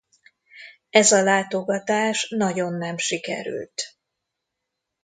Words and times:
Ez 0.89 1.11
a 1.11 1.21
látogatás 1.23 2.29
nagyon 2.29 2.73
nem 2.73 2.97
sikerült. 2.97 3.97